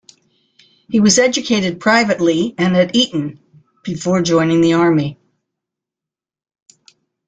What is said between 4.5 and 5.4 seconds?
the army.